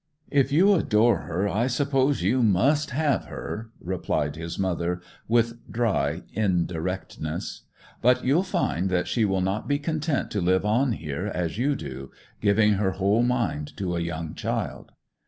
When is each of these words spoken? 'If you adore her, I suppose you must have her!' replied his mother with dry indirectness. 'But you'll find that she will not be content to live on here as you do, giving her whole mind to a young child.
'If 0.31 0.51
you 0.51 0.73
adore 0.73 1.19
her, 1.25 1.47
I 1.47 1.67
suppose 1.67 2.23
you 2.23 2.41
must 2.41 2.89
have 2.89 3.25
her!' 3.25 3.69
replied 3.79 4.35
his 4.35 4.57
mother 4.57 4.99
with 5.27 5.71
dry 5.71 6.23
indirectness. 6.33 7.61
'But 8.01 8.25
you'll 8.25 8.41
find 8.41 8.89
that 8.89 9.07
she 9.07 9.25
will 9.25 9.41
not 9.41 9.67
be 9.67 9.77
content 9.77 10.31
to 10.31 10.41
live 10.41 10.65
on 10.65 10.93
here 10.93 11.27
as 11.27 11.59
you 11.59 11.75
do, 11.75 12.09
giving 12.39 12.73
her 12.81 12.93
whole 12.93 13.21
mind 13.21 13.77
to 13.77 13.95
a 13.95 13.99
young 13.99 14.33
child. 14.33 14.91